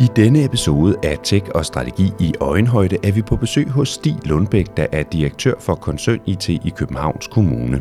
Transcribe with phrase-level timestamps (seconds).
[0.00, 4.16] I denne episode af Tech og Strategi i Øjenhøjde er vi på besøg hos Stig
[4.24, 7.80] Lundbæk, der er direktør for Koncern IT i Københavns Kommune.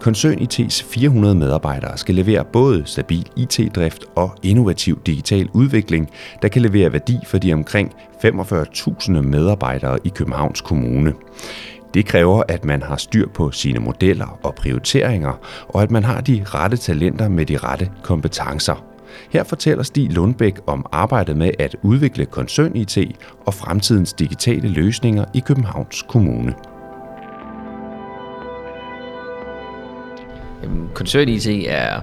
[0.00, 6.10] Koncern IT's 400 medarbejdere skal levere både stabil IT-drift og innovativ digital udvikling,
[6.42, 7.92] der kan levere værdi for de omkring
[8.24, 11.12] 45.000 medarbejdere i Københavns Kommune.
[11.94, 15.32] Det kræver, at man har styr på sine modeller og prioriteringer,
[15.68, 18.93] og at man har de rette talenter med de rette kompetencer.
[19.30, 22.98] Her fortæller Stig Lundbæk om arbejdet med at udvikle koncern-IT
[23.46, 26.54] og fremtidens digitale løsninger i Københavns Kommune.
[30.64, 32.00] Øhm, Koncern-IT er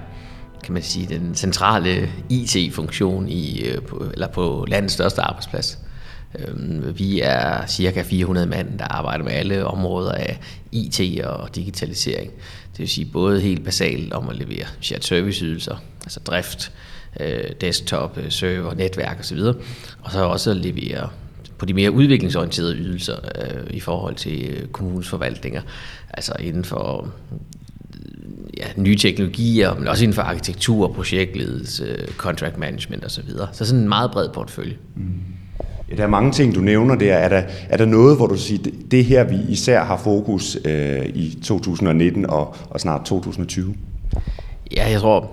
[0.62, 3.78] kan man sige, den centrale IT-funktion i, øh,
[4.12, 5.78] eller på landets største arbejdsplads.
[6.38, 10.40] Øhm, vi er cirka 400 mand, der arbejder med alle områder af
[10.72, 12.30] IT og digitalisering.
[12.72, 16.72] Det vil sige både helt basalt om at levere shared service ydelser, altså drift,
[17.20, 19.38] øh, desktop, øh, server, netværk osv.
[20.02, 21.08] Og så også at levere
[21.58, 25.62] på de mere udviklingsorienterede ydelser øh, i forhold til øh, kommunens forvaltninger,
[26.10, 27.08] altså inden for
[28.56, 33.28] ja, nye teknologier, men også inden for arkitektur, projektledelse, contract management osv.
[33.28, 34.76] Så, så sådan en meget bred portefølje.
[34.96, 35.02] Mm.
[35.90, 37.14] Ja, der er mange ting, du nævner der.
[37.14, 40.58] Er der, er der noget, hvor du siger, det, det her vi især har fokus
[40.64, 43.74] øh, i 2019 og, og snart 2020?
[44.76, 45.30] Ja, jeg tror,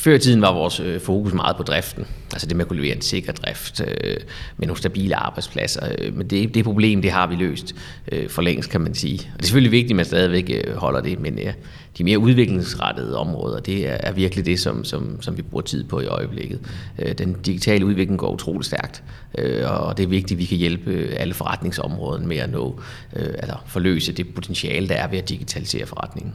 [0.00, 2.06] før i tiden var vores øh, fokus meget på driften.
[2.32, 4.16] Altså det med at kunne levere en sikker drift øh,
[4.56, 5.88] med nogle stabile arbejdspladser.
[5.98, 7.74] Øh, men det, det problem, det har vi løst
[8.12, 9.18] øh, for længst, kan man sige.
[9.18, 11.52] Og det er selvfølgelig vigtigt, at man stadigvæk øh, holder det, men ja,
[11.98, 15.84] de mere udviklingsrettede områder, det er, er virkelig det, som, som, som vi bruger tid
[15.84, 16.60] på i øjeblikket.
[16.98, 19.02] Øh, den digitale udvikling går utrolig stærkt,
[19.38, 22.80] øh, og det er vigtigt, at vi kan hjælpe øh, alle forretningsområderne med at nå,
[23.16, 26.34] øh, altså forløse det potentiale, der er ved at digitalisere forretningen.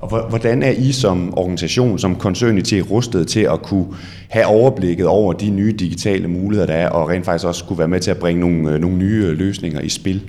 [0.00, 3.86] Og hvordan er I som organisation, som koncern til rustet til at kunne
[4.28, 7.88] have overblikket over de nye digitale muligheder, der er, og rent faktisk også kunne være
[7.88, 10.22] med til at bringe nogle, øh, nogle nye øh, løsninger i spil?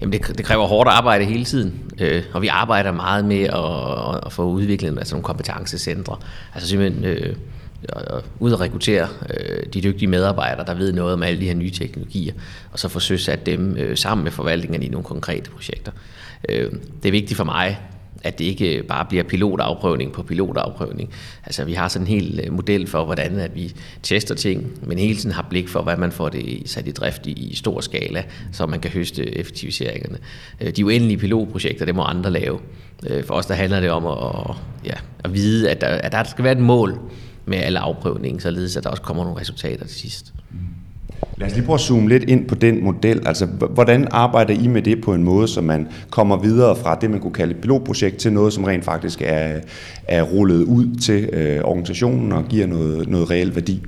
[0.00, 4.26] Jamen det, det kræver hårdt arbejde hele tiden, øh, og vi arbejder meget med at,
[4.26, 6.16] at få udviklet altså nogle kompetencecentre.
[6.54, 7.36] Altså simpelthen øh,
[8.40, 11.70] ud at rekruttere øh, de dygtige medarbejdere, der ved noget om alle de her nye
[11.70, 12.34] teknologier,
[12.72, 15.92] og så få søsat dem øh, sammen med forvaltningen i nogle konkrete projekter.
[16.48, 16.72] Øh,
[17.02, 17.78] det er vigtigt for mig,
[18.24, 21.10] at det ikke bare bliver pilotafprøvning på pilotafprøvning.
[21.46, 24.98] Altså vi har sådan en hel øh, model for, hvordan at vi tester ting, men
[24.98, 27.80] hele tiden har blik for, hvad man får det sat i drift i, i stor
[27.80, 30.18] skala, så man kan høste effektiviseringerne.
[30.60, 32.58] Øh, de uendelige pilotprojekter, det må andre lave.
[33.06, 34.94] Øh, for os der handler det om at, ja,
[35.24, 37.00] at vide, at der, at der skal være et mål
[37.46, 40.34] med alle afprøvningen, således at der også kommer nogle resultater til sidst.
[40.50, 40.58] Mm.
[41.38, 43.22] Lad os lige prøve at zoome lidt ind på den model.
[43.26, 47.10] Altså, hvordan arbejder I med det på en måde, så man kommer videre fra det,
[47.10, 49.60] man kunne kalde et pilotprojekt, til noget, som rent faktisk er,
[50.08, 53.82] er rullet ud til øh, organisationen og giver noget, noget reelt værdi?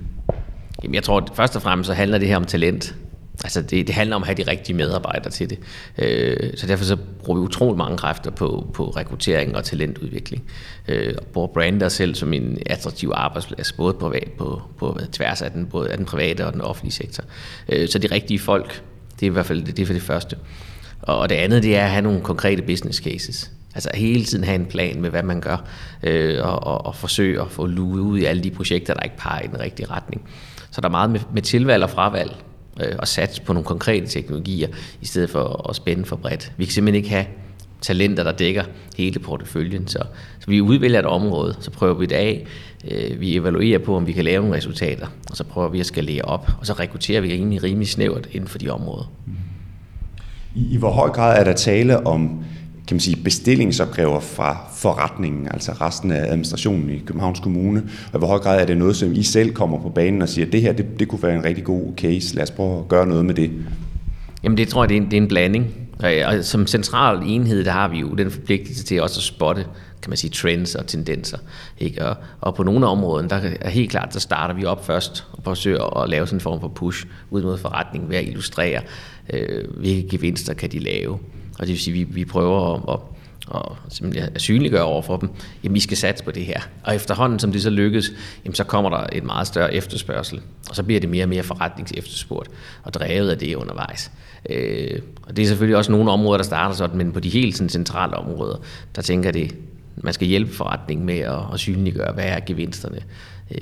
[0.83, 2.95] Jamen, jeg tror, at først og fremmest så handler det her om talent.
[3.45, 5.59] Altså det, det handler om at have de rigtige medarbejdere til det.
[5.99, 10.43] Øh, så derfor så bruger vi utrolig mange kræfter på, på rekruttering og talentudvikling.
[10.89, 15.51] Øh, og bruger brande selv som en attraktiv arbejdsplads, både privat, på, på tværs af
[15.51, 17.25] den, både af den private og den offentlige sektor.
[17.69, 18.83] Øh, så de rigtige folk,
[19.21, 20.37] det er i hvert fald det, det er for det første.
[21.03, 23.51] Og det andet, det er at have nogle konkrete business cases.
[23.75, 25.57] Altså hele tiden have en plan med, hvad man gør,
[26.03, 29.17] øh, og, og, og forsøge at få luet ud i alle de projekter, der ikke
[29.17, 30.23] peger i den rigtige retning.
[30.71, 32.37] Så der er meget med, med tilvalg og fravalg,
[32.81, 34.69] øh, og satse på nogle konkrete teknologier,
[35.01, 36.53] i stedet for at spænde for bredt.
[36.57, 37.27] Vi kan simpelthen ikke have
[37.81, 38.65] talenter, der dækker
[38.97, 39.89] hele porteføljen.
[39.89, 39.99] Så,
[40.41, 42.47] så vi udvælger et område, så prøver vi det af,
[42.91, 45.87] øh, vi evaluerer på, om vi kan lave nogle resultater, og så prøver vi at
[45.87, 49.13] skalere op, og så rekrutterer vi egentlig rimelig snævert inden for de områder.
[50.55, 52.45] I, I hvor høj grad er der tale om
[52.89, 57.83] kan man sige, bestillingsopgaver fra forretningen, altså resten af administrationen i Københavns Kommune,
[58.13, 60.29] og i hvor høj grad er det noget, som I selv kommer på banen og
[60.29, 62.89] siger, det her, det, det kunne være en rigtig god case, lad os prøve at
[62.89, 63.51] gøre noget med det?
[64.43, 65.67] Jamen det tror jeg, det er en, det er en blanding.
[66.27, 69.65] Og som central enhed, der har vi jo den forpligtelse til også at spotte,
[70.03, 71.39] kan man sige, trends og tendenser.
[71.79, 72.05] Ikke?
[72.05, 75.27] Og, og på nogle af områderne, der er helt klart, der starter vi op først
[75.33, 78.81] og forsøger at lave sådan en form for push ud mod forretningen ved at illustrere,
[79.33, 81.19] øh, hvilke gevinster kan de lave.
[81.59, 83.01] Og det vil sige, at vi, vi prøver at, at
[83.51, 85.29] og simpelthen at synliggøre over for dem,
[85.65, 86.61] jamen vi skal satse på det her.
[86.85, 88.13] Og efterhånden, som det så lykkes,
[88.45, 90.41] jamen så kommer der et meget større efterspørgsel,
[90.71, 92.51] og så bliver det mere og mere forretningsefterspurgt,
[92.83, 94.11] og drevet af det undervejs.
[94.51, 97.57] Øh, og det er selvfølgelig også nogle områder, der starter sådan, men på de helt
[97.57, 98.57] sådan, centrale områder,
[98.97, 99.55] der tænker det,
[99.97, 102.99] man skal hjælpe forretningen med at, at synliggøre, hvad er gevinsterne.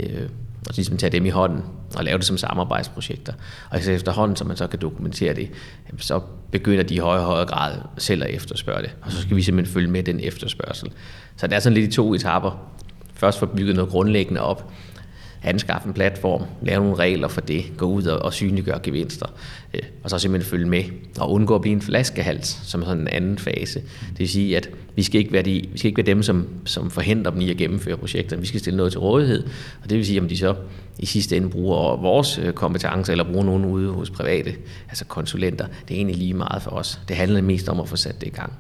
[0.01, 0.29] Øh,
[0.69, 1.65] og ligesom tage dem i hånden
[1.97, 3.33] og lave det som samarbejdsprojekter.
[3.71, 5.51] Og så efterhånden, som man så kan dokumentere det,
[5.99, 6.21] så
[6.51, 8.91] begynder de i højere og højere grad selv at efterspørge det.
[9.03, 10.91] Og så skal vi simpelthen følge med den efterspørgsel.
[11.37, 12.69] Så det er sådan lidt i to etapper.
[13.15, 14.71] Først få bygget noget grundlæggende op,
[15.47, 19.27] anskaffe en platform, lave nogle regler for det, gå ud og, og synliggøre gevinster,
[19.75, 20.83] øh, og så simpelthen følge med
[21.19, 23.81] og undgå at blive en flaskehals, som sådan en anden fase.
[24.11, 26.47] Det vil sige, at vi skal ikke være, de, vi skal ikke være dem, som,
[26.65, 28.37] som forhindrer dem i at gennemføre projekter.
[28.37, 29.43] Vi skal stille noget til rådighed,
[29.83, 30.55] og det vil sige, om de så
[30.99, 34.55] i sidste ende bruger vores øh, kompetencer, eller bruger nogen ude hos private,
[34.89, 37.01] altså konsulenter, det er egentlig lige meget for os.
[37.09, 38.53] Det handler mest om at få sat det i gang.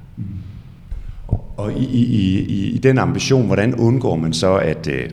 [1.56, 2.02] Og i, i,
[2.40, 5.10] i, i den ambition, hvordan undgår man så, at øh,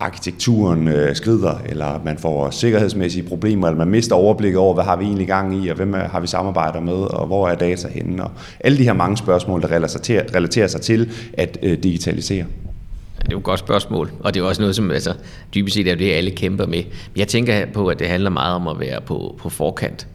[0.00, 4.96] arkitekturen øh, skrider, eller man får sikkerhedsmæssige problemer, eller man mister overblikket over, hvad har
[4.96, 7.88] vi egentlig gang i, og hvem er, har vi samarbejder med, og hvor er data
[7.88, 8.30] henne, og
[8.60, 12.38] alle de her mange spørgsmål, der relaterer, relaterer sig til at øh, digitalisere.
[12.38, 15.14] Ja, det er jo et godt spørgsmål, og det er også noget, som altså,
[15.54, 16.82] dybest set er det, alle kæmper med.
[16.84, 20.06] Men jeg tænker på, at det handler meget om at være på, på forkant.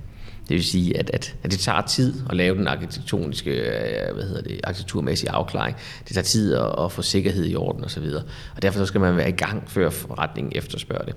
[0.50, 4.24] Det vil sige, at, at, at det tager tid at lave den arkitektoniske, øh, hvad
[4.24, 5.78] hedder det, arkitekturmæssige afklaring.
[6.08, 8.04] Det tager tid at, at få sikkerhed i orden osv.
[8.04, 8.24] Og,
[8.56, 11.16] og derfor så skal man være i gang, før forretningen efterspørger det.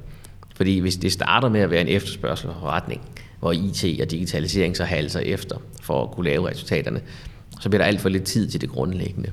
[0.54, 3.00] Fordi hvis det starter med at være en efterspørgsel for forretning,
[3.40, 7.00] hvor IT og digitalisering så halser efter for at kunne lave resultaterne,
[7.60, 9.30] så bliver der alt for lidt tid til det grundlæggende.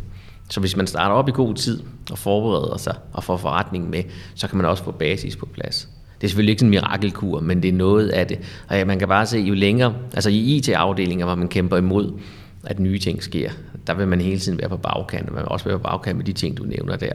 [0.50, 4.04] Så hvis man starter op i god tid og forbereder sig og får forretningen med,
[4.36, 5.90] så kan man også få basis på plads.
[6.22, 8.40] Det er selvfølgelig ikke sådan en mirakelkur, men det er noget af det.
[8.68, 12.20] Og man kan bare se, jo længere, altså i IT-afdelinger, hvor man kæmper imod,
[12.64, 13.50] at nye ting sker,
[13.88, 16.18] der vil man hele tiden være på bagkant, og man vil også være på bagkant
[16.18, 17.12] med de ting, du nævner der.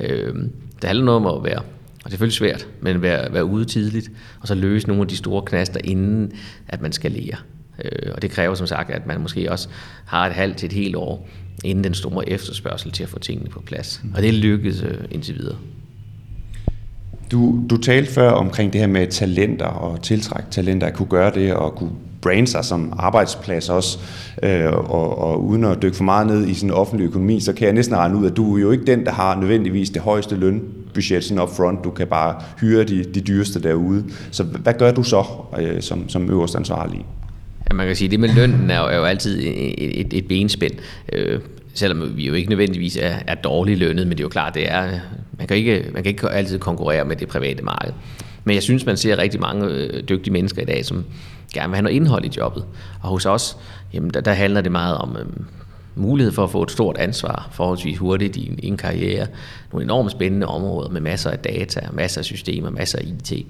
[0.00, 0.34] Øh,
[0.80, 3.64] det handler noget om at være, og det er selvfølgelig svært, men være, være ude
[3.64, 4.10] tidligt,
[4.40, 6.32] og så løse nogle af de store knaster, inden
[6.68, 7.36] at man skal lære.
[7.84, 9.68] Øh, og det kræver som sagt, at man måske også
[10.04, 11.28] har et halvt til et helt år,
[11.64, 14.02] inden den store efterspørgsel til at få tingene på plads.
[14.14, 15.56] Og det lykkedes øh, indtil videre.
[17.30, 21.30] Du, du talte før omkring det her med talenter og tiltrække talenter, at kunne gøre
[21.34, 21.90] det og kunne
[22.22, 23.98] brande sig som arbejdsplads også,
[24.42, 27.52] øh, og, og uden at dykke for meget ned i sådan en offentlig økonomi, så
[27.52, 30.02] kan jeg næsten regne ud, at du er jo ikke den, der har nødvendigvis det
[30.02, 31.84] højeste lønbudget sådan up front.
[31.84, 34.04] Du kan bare hyre de, de dyreste derude.
[34.30, 35.24] Så hvad gør du så
[35.60, 37.04] øh, som, som øverst ansvarlig?
[37.70, 40.12] Ja, man kan sige, at det med lønnen er jo, er jo altid et, et,
[40.12, 40.72] et benspænd.
[41.12, 41.40] Øh,
[41.74, 44.72] selvom vi jo ikke nødvendigvis er, er dårligt lønnet, men det er jo klart, det
[44.72, 44.88] er,
[45.40, 47.92] man, kan ikke, man kan ikke altid konkurrere med det private marked.
[48.44, 51.04] Men jeg synes, man ser rigtig mange øh, dygtige mennesker i dag, som
[51.54, 52.64] gerne vil have noget indhold i jobbet.
[53.02, 53.56] Og hos os,
[53.92, 55.26] jamen, der, der handler det meget om øh,
[55.94, 59.26] mulighed for at få et stort ansvar forholdsvis hurtigt i en, i en karriere.
[59.72, 63.46] Nogle enormt spændende områder med masser af data, masser af systemer, masser af IT.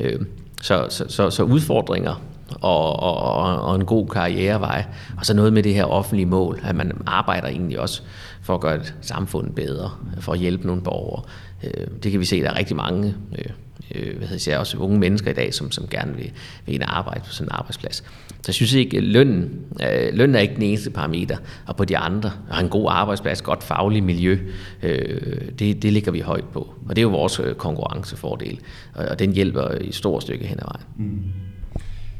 [0.00, 0.20] Øh,
[0.62, 2.22] så, så, så, så udfordringer
[2.60, 4.84] og, og, og en god karrierevej.
[5.18, 8.02] Og så noget med det her offentlige mål, at man arbejder egentlig også
[8.48, 9.90] for at gøre et samfund bedre,
[10.20, 11.22] for at hjælpe nogle borgere.
[11.64, 13.50] Øh, det kan vi se, at der er rigtig mange øh,
[13.94, 16.32] øh, hvad hedder jeg, også unge mennesker i dag, som, som gerne vil,
[16.66, 17.96] vil ind og arbejde på sådan en arbejdsplads.
[17.96, 21.36] Så jeg synes ikke, at lønnen, øh, lønnen er ikke den eneste parameter,
[21.66, 24.38] og på de andre, at have en god arbejdsplads, godt fagligt miljø,
[24.82, 26.74] øh, det, det ligger vi højt på.
[26.88, 28.60] Og det er jo vores konkurrencefordel,
[28.94, 30.86] og, og den hjælper i stort stykke hen ad vejen.
[30.96, 31.47] Mm.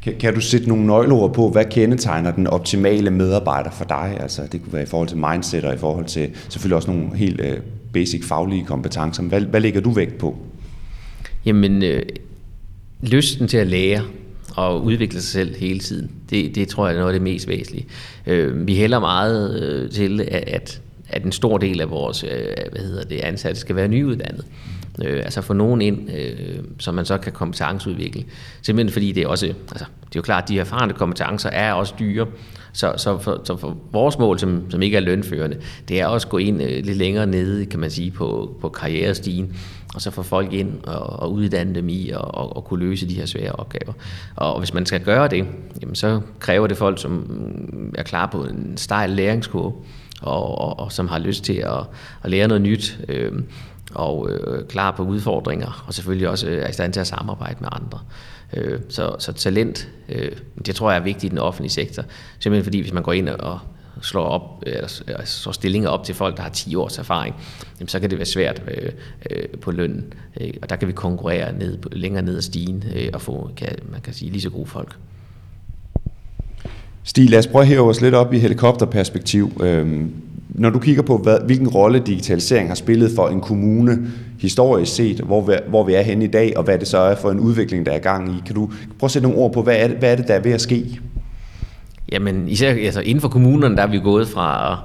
[0.03, 4.17] Kan, kan du sætte nogle nøgleord på, hvad kendetegner den optimale medarbejder for dig?
[4.19, 7.15] Altså, det kunne være i forhold til mindset og i forhold til selvfølgelig også nogle
[7.15, 7.57] helt øh,
[7.93, 9.23] basic faglige kompetencer.
[9.23, 10.37] Hvad, hvad lægger du vægt på?
[11.45, 12.03] Jamen, øh,
[13.01, 14.01] lysten til at lære
[14.55, 17.47] og udvikle sig selv hele tiden, det, det tror jeg er noget af det mest
[17.47, 17.85] væsentlige.
[18.27, 22.29] Øh, vi hælder meget øh, til, at, at at en stor del af vores øh,
[22.71, 24.45] hvad hedder det, ansatte skal være nyuddannet.
[25.05, 28.23] Øh, altså få nogen ind, øh, som man så kan kompetenceudvikle.
[28.61, 31.73] Simpelthen fordi det er også, altså, det er jo klart, at de erfarne kompetencer er
[31.73, 32.27] også dyre.
[32.73, 36.27] Så, så, for, så for vores mål, som, som ikke er lønførende, det er også
[36.27, 39.57] at gå ind øh, lidt længere nede, kan man sige, på, på karrierestigen,
[39.95, 43.09] og så få folk ind og, og uddanne dem i og, og, og kunne løse
[43.09, 43.93] de her svære opgaver.
[44.35, 45.45] Og hvis man skal gøre det,
[45.81, 49.73] jamen så kræver det folk, som er klar på en stejl læringskurve,
[50.21, 51.83] og, og, og som har lyst til at,
[52.23, 52.99] at lære noget nyt.
[53.07, 53.31] Øh,
[53.93, 57.55] og øh, klar på udfordringer, og selvfølgelig også øh, er i stand til at samarbejde
[57.59, 57.99] med andre.
[58.53, 60.31] Øh, så, så talent, øh,
[60.65, 62.03] det tror jeg er vigtigt i den offentlige sektor.
[62.39, 63.59] Simpelthen fordi, hvis man går ind og
[64.01, 64.87] slår, op, eller
[65.25, 67.35] slår stillinger op til folk, der har 10 års erfaring,
[67.79, 68.91] jamen, så kan det være svært øh,
[69.29, 70.13] øh, på lønnen.
[70.41, 73.75] Øh, og der kan vi konkurrere ned, længere ned ad stigen øh, og få, kan,
[73.91, 74.95] man kan sige, lige så gode folk.
[77.03, 79.61] Stig, lad os prøve at hæve os lidt op i helikopterperspektiv.
[79.63, 80.11] Øhm,
[80.49, 85.19] når du kigger på, hvad, hvilken rolle digitalisering har spillet for en kommune historisk set,
[85.19, 87.39] hvor vi, hvor vi er henne i dag, og hvad det så er for en
[87.39, 88.41] udvikling, der er gang i.
[88.45, 90.33] Kan du prøve at sætte nogle ord på, hvad er det, hvad er det der
[90.33, 90.99] er ved at ske?
[92.11, 94.77] Jamen, især altså, inden for kommunerne, der er vi gået fra,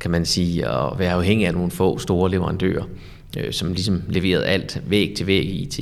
[0.00, 2.84] kan man sige, at være afhængig af nogle få store leverandører,
[3.38, 5.80] øh, som ligesom leverede alt væg til væg i IT,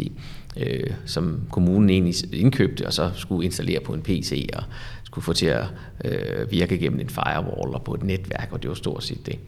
[0.56, 4.62] øh, som kommunen egentlig indkøbte, og så skulle installere på en PC, og
[5.04, 5.64] skulle få til at
[6.04, 9.38] øh, virke gennem en firewall og på et netværk, og det var stort set det.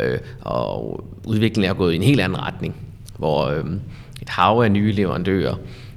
[0.00, 2.76] Øh, og udviklingen er gået i en helt anden retning,
[3.18, 3.64] hvor øh,
[4.22, 5.54] et hav af nye leverandører,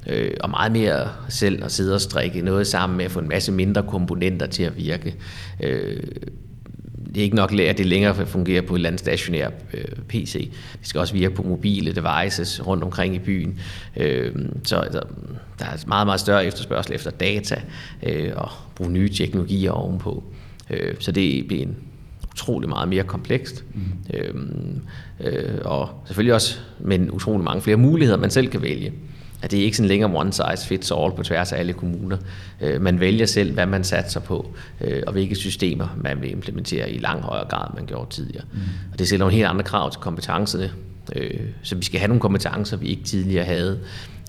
[0.07, 3.27] øh, og meget mere selv at sidde og strikke noget sammen med at få en
[3.27, 5.15] masse mindre komponenter til at virke.
[5.63, 6.03] Øh,
[7.15, 10.51] det er ikke nok, at det længere fungerer på et eller andet stationær øh, PC.
[10.79, 13.59] Det skal også virke på mobile devices rundt omkring i byen.
[13.97, 15.01] Øh, så altså,
[15.59, 17.61] der er meget, meget større efterspørgsel efter data
[18.03, 20.23] øh, og bruge nye teknologier ovenpå.
[20.69, 21.75] Øh, så det bliver en
[22.31, 23.63] utrolig meget mere komplekst.
[23.73, 23.81] Mm.
[24.13, 24.81] Øhm,
[25.19, 28.93] øh, og selvfølgelig også med utrolig mange flere muligheder, man selv kan vælge.
[29.41, 32.17] At det er ikke sådan længere one size fits all på tværs af alle kommuner.
[32.61, 34.51] Øh, man vælger selv, hvad man satser på,
[34.81, 38.45] øh, og hvilke systemer man vil implementere i langt højere grad, end man gjorde tidligere.
[38.53, 38.59] Mm.
[38.93, 40.71] Og det stiller nogle helt andre krav til kompetencerne.
[41.15, 43.79] Øh, så vi skal have nogle kompetencer, vi ikke tidligere havde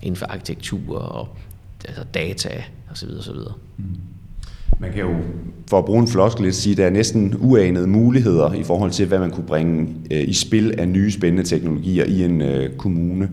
[0.03, 1.27] inden for arkitektur og
[1.85, 3.09] altså data osv.
[3.19, 3.35] osv.
[3.77, 3.83] Mm.
[4.79, 5.15] Man kan jo,
[5.69, 8.91] for at bruge en floskel lidt, sige, at der er næsten uanede muligheder i forhold
[8.91, 13.29] til, hvad man kunne bringe i spil af nye spændende teknologier i en øh, kommune.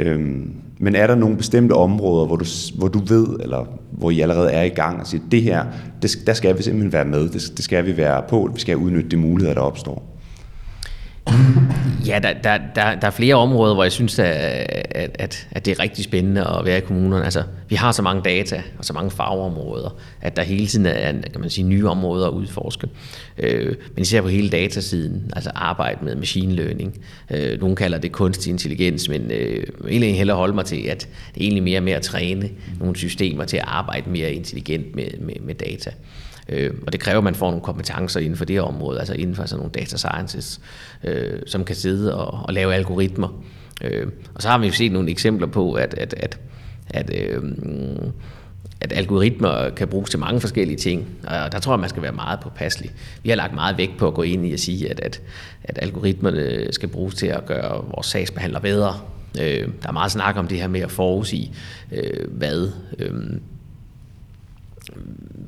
[0.00, 2.44] Øhm, men er der nogle bestemte områder, hvor du,
[2.78, 5.64] hvor du ved, eller hvor I allerede er i gang og siger, det her,
[6.02, 8.76] det, der skal vi simpelthen være med, det, det skal vi være på, vi skal
[8.76, 10.13] udnytte de muligheder, der opstår?
[12.06, 14.26] Ja, der, der, der, der er flere områder, hvor jeg synes, at,
[14.94, 17.24] at, at det er rigtig spændende at være i kommunerne.
[17.24, 21.12] Altså, vi har så mange data og så mange fagområder, at der hele tiden er
[21.12, 22.88] kan man sige, nye områder at udforske.
[23.38, 27.00] Øh, men især på hele datasiden, altså arbejde med machine learning.
[27.30, 31.40] Øh, nogle kalder det kunstig intelligens, men øh, egentlig hellere holde mig til, at det
[31.40, 32.50] er egentlig mere med at træne
[32.80, 35.90] nogle systemer til at arbejde mere intelligent med, med, med data.
[36.48, 39.14] Øh, og det kræver, at man får nogle kompetencer inden for det her område, altså
[39.14, 40.60] inden for sådan nogle data sciences,
[41.04, 43.42] øh, som kan sidde og, og lave algoritmer.
[43.82, 46.40] Øh, og så har vi jo set nogle eksempler på, at, at, at,
[46.90, 47.42] at øh,
[48.80, 52.12] at algoritmer kan bruges til mange forskellige ting, og der tror jeg, man skal være
[52.12, 52.90] meget påpasselig.
[53.22, 55.22] Vi har lagt meget vægt på at gå ind i at sige, at, at,
[55.64, 59.00] at algoritmerne skal bruges til at gøre vores sagsbehandler bedre.
[59.40, 61.52] Øh, der er meget snak om det her med at forudsige,
[61.92, 63.12] øh, hvad øh,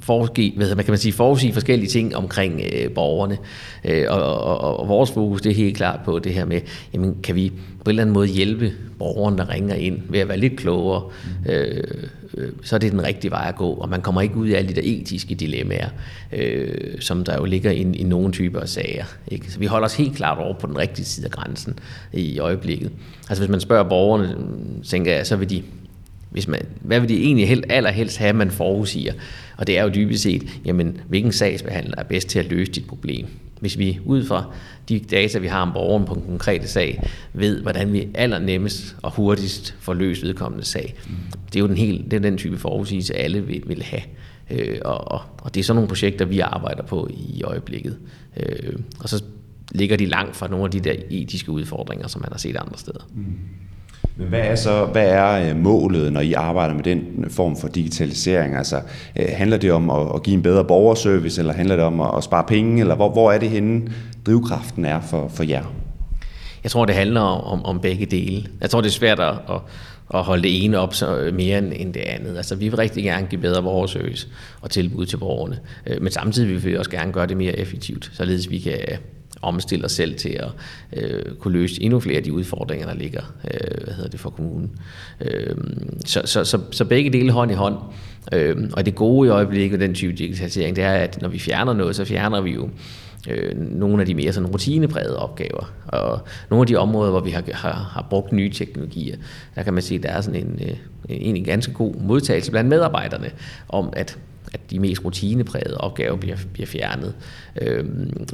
[0.00, 3.38] forske, hvad man kan man sige, forudsige forskellige ting omkring øh, borgerne.
[3.84, 6.60] Øh, og, og, og vores fokus det er helt klart på det her med,
[6.94, 7.52] jamen, kan vi
[7.84, 11.02] på en eller anden måde hjælpe borgeren, der ringer ind, ved at være lidt klogere,
[11.48, 11.84] øh,
[12.36, 14.52] øh, så er det den rigtige vej at gå, og man kommer ikke ud i
[14.52, 15.88] alle de der etiske dilemmaer,
[16.32, 19.04] øh, som der jo ligger i, i nogle typer af sager.
[19.28, 19.52] Ikke?
[19.52, 21.78] Så vi holder os helt klart over på den rigtige side af grænsen
[22.12, 22.90] i øjeblikket.
[23.28, 24.36] Altså hvis man spørger borgerne,
[24.84, 25.62] tænker jeg, så vil de
[26.36, 29.12] hvis man, hvad vil de egentlig helt, allerhelst have, man forudsiger?
[29.56, 32.86] Og det er jo dybest set, jamen, hvilken sagsbehandler er bedst til at løse dit
[32.86, 33.26] problem?
[33.60, 34.44] Hvis vi ud fra
[34.88, 37.02] de data, vi har om borgeren på en konkret sag,
[37.32, 40.94] ved, hvordan vi allernemmest og hurtigst får løst vedkommende sag.
[41.46, 44.02] Det er jo den, helt, det er den type forudsigelse, alle vil, vil have.
[44.50, 47.98] Øh, og, og, og det er sådan nogle projekter, vi arbejder på i øjeblikket.
[48.36, 49.24] Øh, og så
[49.72, 52.78] ligger de langt fra nogle af de der etiske udfordringer, som man har set andre
[52.78, 53.08] steder.
[53.14, 53.24] Mm.
[54.16, 57.68] Men hvad er så hvad er øh, målet, når I arbejder med den form for
[57.68, 58.56] digitalisering?
[58.56, 58.80] Altså,
[59.16, 62.44] øh, handler det om at, give en bedre borgerservice, eller handler det om at, spare
[62.44, 63.92] penge, eller hvor, hvor er det henne,
[64.26, 65.64] drivkraften er for, for jer?
[66.62, 68.46] Jeg tror, det handler om, om begge dele.
[68.60, 69.34] Jeg tror, det er svært at,
[70.14, 72.36] at, holde det ene op så øh, mere end det andet.
[72.36, 74.28] Altså, vi vil rigtig gerne give bedre borgerservice
[74.60, 75.58] og tilbud til borgerne,
[76.00, 78.78] men samtidig vil vi også gerne gøre det mere effektivt, således vi kan
[79.42, 80.48] omstille os selv til at
[81.02, 84.30] øh, kunne løse endnu flere af de udfordringer, der ligger øh, hvad hedder det, for
[84.30, 84.70] kommunen.
[85.20, 85.56] Øh,
[86.06, 87.76] så, så, så, så begge dele hånd i hånd.
[88.32, 91.38] Øh, og det gode i øjeblikket med den type digitalisering, det er, at når vi
[91.38, 92.68] fjerner noget, så fjerner vi jo
[93.28, 95.72] øh, nogle af de mere sådan rutineprægede opgaver.
[95.86, 99.16] Og nogle af de områder, hvor vi har, har, har brugt nye teknologier,
[99.54, 100.76] der kan man sige, at der er sådan en, øh,
[101.08, 103.30] en, en ganske god modtagelse blandt medarbejderne
[103.68, 104.18] om, at
[104.56, 107.14] at de mest rutineprægede opgaver bliver, bliver fjernet,
[107.62, 107.84] øh,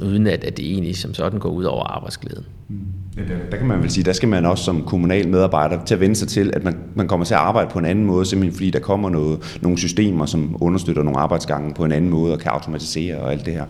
[0.01, 2.45] uden at, at det egentlig som sådan går ud over arbejdsglæden.
[2.69, 2.77] Mm.
[3.17, 5.93] Ja, der, der kan man vel sige, der skal man også som kommunal medarbejder til
[5.93, 8.25] at vende sig til, at man, man kommer til at arbejde på en anden måde,
[8.25, 12.33] simpelthen fordi der kommer noget, nogle systemer, som understøtter nogle arbejdsgange på en anden måde
[12.33, 13.65] og kan automatisere og alt det her.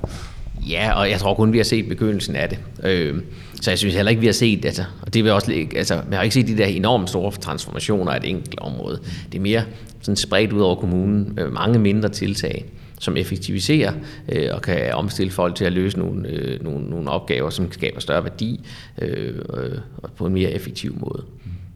[0.70, 2.60] Ja, og jeg tror kun, vi har set begyndelsen af det.
[2.84, 3.22] Øh,
[3.62, 6.16] så jeg synes heller ikke, vi har set, altså, og det vil også, altså, vi
[6.16, 9.00] har ikke set de der enormt store transformationer af et enkelt område.
[9.32, 9.64] Det er mere
[10.02, 12.66] sådan spredt ud over kommunen, øh, mange mindre tiltag,
[13.00, 13.94] som effektiviserer
[14.30, 18.00] øh, og kan omstille folk til at løse nogle, øh, nogle, nogle opgaver, som skaber
[18.00, 18.66] større værdi
[19.02, 19.34] øh,
[19.98, 21.24] og på en mere effektiv måde.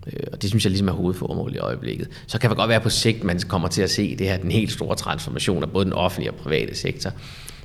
[0.08, 2.08] Øh, og det synes jeg ligesom er hovedformålet i øjeblikket.
[2.28, 4.52] Så kan det godt være på sigt, man kommer til at se det her, den
[4.52, 7.12] helt store transformation af både den offentlige og private sektor.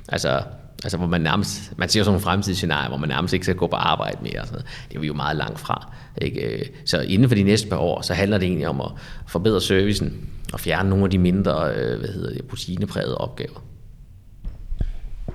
[0.07, 0.43] Altså
[0.83, 3.67] Altså hvor man nærmest, man ser sådan nogle fremtidsscenarier, hvor man nærmest ikke skal gå
[3.67, 4.47] på arbejde mere.
[4.47, 4.53] Så
[4.89, 5.93] det er vi jo meget langt fra.
[6.17, 6.41] Ikke?
[6.41, 8.91] Øh, så inden for de næste par år, så handler det egentlig om at
[9.27, 13.63] forbedre servicen og fjerne nogle af de mindre, øh, hvad hedder det, rutineprægede opgaver.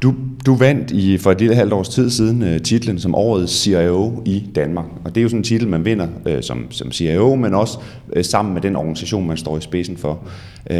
[0.02, 0.14] Du,
[0.46, 4.22] du vandt i, for et lille halvt års tid siden øh, titlen som årets CIO
[4.24, 4.84] i Danmark.
[5.04, 7.78] Og det er jo sådan en titel, man vinder øh, som, som CIO, men også
[8.12, 10.20] øh, sammen med den organisation, man står i spidsen for.
[10.70, 10.78] Øh,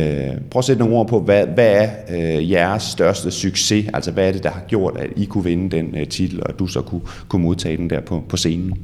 [0.50, 3.87] prøv at sætte nogle ord på, hvad, hvad er øh, jeres største succes?
[3.94, 6.48] Altså hvad er det, der har gjort, at I kunne vinde den øh, titel, og
[6.48, 8.75] at du så kunne, kunne modtage den der på, på scenen?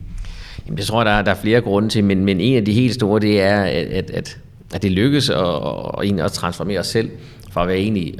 [0.67, 2.65] Jamen, det tror jeg, der er, der er flere grunde til, men, men en af
[2.65, 4.39] de helt store, det er, at, at,
[4.75, 7.11] at det lykkes at, at egentlig også transformere os selv
[7.51, 8.15] fra at være egentlig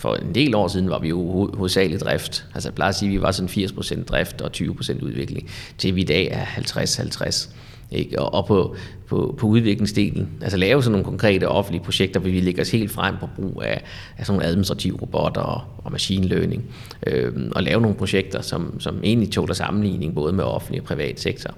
[0.00, 2.46] for en del år siden var vi jo hovedsageligt drift.
[2.54, 5.96] Altså jeg plejer at sige, at vi var sådan 80% drift og 20% udvikling, til
[5.96, 7.50] vi i dag er 50-50.
[7.90, 8.18] Ikke?
[8.18, 8.76] Og, og på,
[9.10, 12.90] på, på udviklingsdelen, altså lave sådan nogle konkrete offentlige projekter, hvor vi lægger os helt
[12.90, 13.82] frem på brug af,
[14.18, 16.64] af sådan nogle administrative robotter og, og machine learning,
[17.06, 21.20] øh, og lave nogle projekter, som, som egentlig tåler sammenligning både med offentlig og privat
[21.20, 21.54] sektor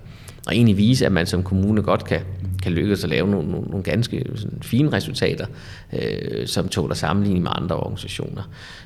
[0.47, 2.21] og egentlig vise, at man som kommune godt kan,
[2.63, 5.47] kan lykkes at lave nogle, nogle, nogle ganske sådan, fine resultater,
[5.93, 8.43] øh, som tåler sammenligning med andre organisationer.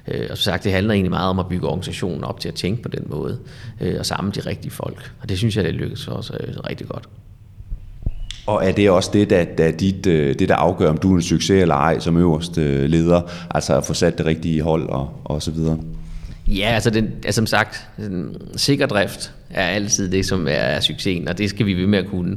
[0.09, 2.55] Øh, og som sagt, det handler egentlig meget om at bygge organisationen op til at
[2.55, 3.39] tænke på den måde,
[3.81, 5.13] øh, og samle de rigtige folk.
[5.21, 7.09] Og det synes jeg, det lykkes for os øh, rigtig godt.
[8.47, 11.17] Og er det også det, der, der, dit, øh, det, der afgør, om du er
[11.17, 13.21] en succes eller ej som øverste øh, leder?
[13.51, 15.79] Altså at få sat det rigtige hold og, og så videre?
[16.49, 17.89] Ja, altså, den, altså som sagt,
[18.57, 21.99] sikker drift er altid det, som er, er succesen, og det skal vi ved med
[21.99, 22.37] at kunne.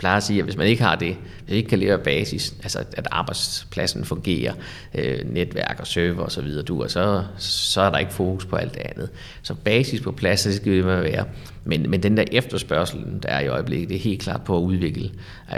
[0.00, 2.00] Plejer at sige, at hvis man ikke har det, hvis man ikke kan leve af
[2.00, 4.52] basis, altså at arbejdspladsen fungerer,
[4.94, 8.56] øh, netværk og server osv., og du, og så, så er der ikke fokus på
[8.56, 9.10] alt det andet.
[9.42, 11.24] Så basis på plads, det skal det være.
[11.64, 14.62] Men, men den der efterspørgsel, der er i øjeblikket, det er helt klart på at
[14.62, 15.04] udvikle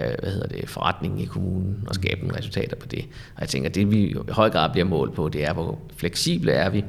[0.01, 3.05] øh, hvad hedder det, forretningen i kommunen og skabe nogle resultater på det.
[3.35, 6.53] Og jeg tænker, det vi i høj grad bliver målt på, det er, hvor fleksible
[6.53, 6.85] er vi,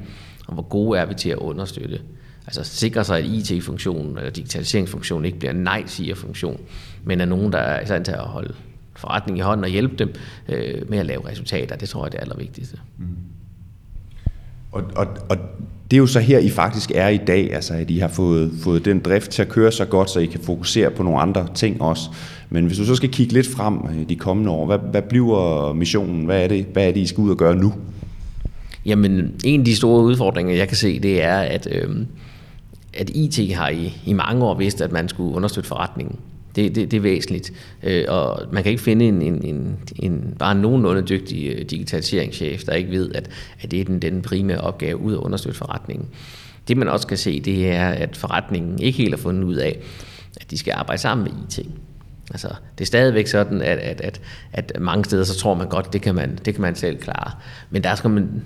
[0.48, 2.02] og hvor gode er vi til at understøtte.
[2.48, 6.62] Altså sikre sig, at IT-funktionen eller øh, digitaliseringsfunktionen ikke bliver en nej-siger-funktion,
[7.04, 8.54] men er nogen, der er i stand til at holde
[8.96, 10.14] forretning i hånden og hjælpe dem
[10.50, 11.76] øh, med at lave resultater.
[11.76, 12.78] Det tror jeg er det allervigtigste.
[12.98, 13.06] Mm.
[14.72, 15.38] Og, og, og
[15.92, 18.52] det er jo så her, I faktisk er i dag, altså at I har fået,
[18.64, 21.48] fået den drift til at køre så godt, så I kan fokusere på nogle andre
[21.56, 22.10] ting også.
[22.50, 25.74] Men hvis du så skal kigge lidt frem øh, de kommende år, hvad, hvad bliver
[25.74, 26.26] missionen?
[26.26, 27.74] Hvad er, det, hvad er det, I skal ud og gøre nu?
[28.86, 31.96] Jamen, en af de store udfordringer, jeg kan se, det er, at, øh,
[32.94, 36.20] at IT har i, i mange år vidst, at man skulle understøtte forretningen.
[36.56, 37.54] Det, det, det er væsentligt.
[37.84, 42.64] Øh, og man kan ikke finde en, en, en, en bare nogenlunde dygtig øh, digitaliseringschef,
[42.64, 43.30] der ikke ved, at,
[43.62, 46.08] at det er den, den primære opgave ud at understøtte forretningen.
[46.68, 49.80] Det man også kan se, det er, at forretningen ikke helt har fundet ud af,
[50.42, 51.68] at de skal arbejde sammen med IT.
[52.32, 54.22] Altså, det er stadigvæk sådan, at, at, at,
[54.54, 57.32] at mange steder, så tror man godt, det kan man, det kan man selv klare.
[57.70, 58.44] Men der skal man,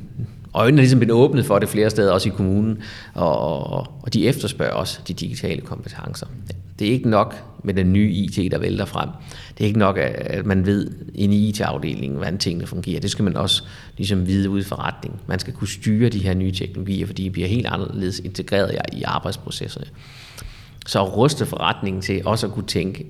[0.54, 2.82] øjnene er ligesom blevet åbnet for det flere steder, også i kommunen,
[3.14, 6.28] og, og, og de efterspørger også de digitale kompetencer.
[6.80, 9.10] Det er ikke nok med den nye IT, der vælter frem.
[9.58, 13.00] Det er ikke nok, at man ved inde i IT-afdelingen, hvordan tingene fungerer.
[13.00, 13.64] Det skal man også
[13.98, 15.20] ligesom vide ud i forretningen.
[15.28, 19.04] Man skal kunne styre de her nye teknologier, fordi de bliver helt anderledes integreret i
[19.04, 19.88] arbejdsprocesserne.
[20.88, 23.06] Så at ruste forretningen til også at kunne tænke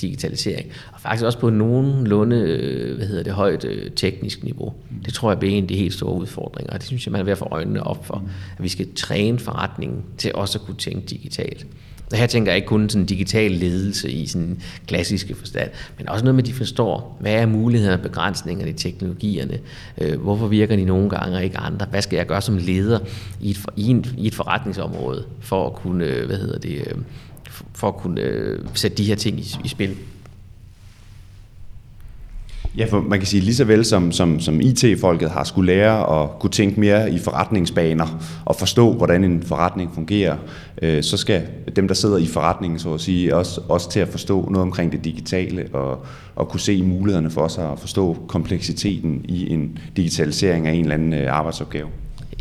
[0.00, 0.66] digitalisering.
[0.92, 4.74] Og faktisk også på nogenlunde øh, hvad hedder det, højt øh, teknisk niveau.
[5.04, 7.20] Det tror jeg bliver en af de helt store udfordringer, og det synes jeg, man
[7.20, 8.24] er ved at få øjnene op for,
[8.56, 11.66] at vi skal træne forretningen til også at kunne tænke digitalt.
[12.12, 16.24] Og her tænker jeg ikke kun sådan digital ledelse i sådan klassiske forstand, men også
[16.24, 19.58] noget med, at de forstår, hvad er mulighederne og begrænsningerne i teknologierne?
[19.98, 21.86] Øh, hvorfor virker de nogle gange og ikke andre?
[21.90, 22.98] Hvad skal jeg gøre som leder
[23.40, 26.94] i et, i, en, i et forretningsområde for at kunne, øh, hvad hedder det, øh,
[27.74, 29.96] for at kunne øh, sætte de her ting i, i spil.
[32.76, 36.22] Ja, for man kan sige, lige så vel som, som, som IT-folket har skulle lære
[36.22, 40.36] at kunne tænke mere i forretningsbaner og forstå, hvordan en forretning fungerer,
[40.82, 41.42] øh, så skal
[41.76, 44.92] dem, der sidder i forretningen, så at sige, også, også til at forstå noget omkring
[44.92, 50.66] det digitale og, og kunne se mulighederne for sig at forstå kompleksiteten i en digitalisering
[50.66, 51.88] af en eller anden øh, arbejdsopgave.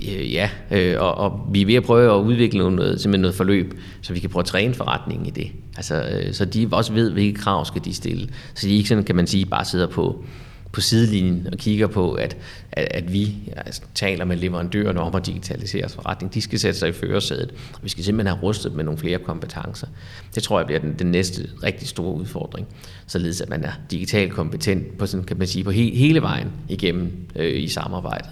[0.04, 3.36] Øh, ja, øh, og, og vi er ved at prøve at udvikle noget, simpelthen noget
[3.36, 5.52] forløb, så vi kan prøve at træne forretningen i det.
[5.78, 8.30] Altså, øh, så de også ved, hvilke krav skal de stille.
[8.54, 10.24] Så de ikke sådan, kan man sige, bare sidder på,
[10.72, 12.38] på sidelinjen og kigger på, at,
[12.72, 16.34] at, at vi altså, taler med leverandørerne om at digitalisere forretning.
[16.34, 19.20] De skal sætte sig i førersædet, og vi skal simpelthen have rustet med nogle flere
[19.20, 19.88] kompetencer.
[20.36, 22.68] Det tror jeg bliver den, den næste rigtig store udfordring,
[23.08, 26.52] således at man er digitalt kompetent på, sådan, kan man sige, på he, hele vejen
[26.70, 28.30] igennem øh, i samarbejdet.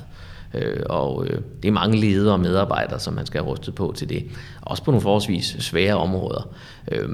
[0.54, 3.94] Øh, og øh, det er mange ledere og medarbejdere, som man skal have rustet på
[3.98, 4.26] til det.
[4.62, 6.50] Også på nogle forholdsvis svære områder.
[6.92, 7.10] Øh,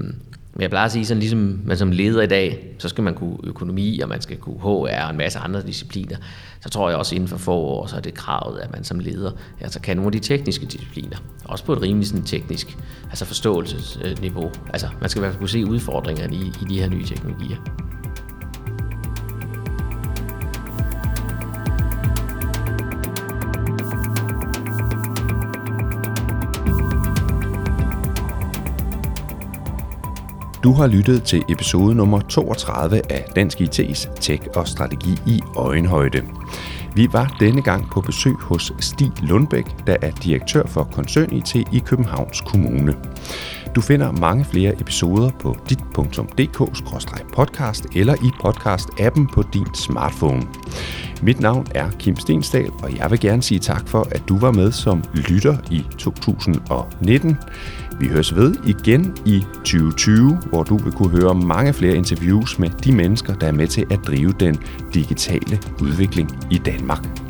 [0.54, 3.14] men jeg plejer at sige, sådan ligesom man som leder i dag, så skal man
[3.14, 6.18] kunne økonomi, og man skal kunne HR og en masse andre discipliner.
[6.62, 9.00] Så tror jeg også inden for få år, så er det kravet, at man som
[9.00, 11.18] leder altså kan nogle af de tekniske discipliner.
[11.46, 12.78] Også på et rimeligt sådan, teknisk
[13.10, 14.52] altså forståelsesniveau.
[14.74, 17.58] Altså man skal i hvert fald kunne se udfordringerne i, i de her nye teknologier.
[30.64, 36.24] Du har lyttet til episode nummer 32 af Dansk IT's Tech og Strategi i Øjenhøjde.
[36.96, 41.56] Vi var denne gang på besøg hos Stig Lundbæk, der er direktør for Koncern IT
[41.56, 42.96] i Københavns Kommune.
[43.76, 50.44] Du finder mange flere episoder på dit.dk-podcast eller i podcast-appen på din smartphone.
[51.22, 54.52] Mit navn er Kim Stensdal, og jeg vil gerne sige tak for, at du var
[54.52, 57.38] med som lytter i 2019.
[58.00, 62.70] Vi høres ved igen i 2020, hvor du vil kunne høre mange flere interviews med
[62.70, 64.58] de mennesker, der er med til at drive den
[64.94, 67.29] digitale udvikling i Danmark.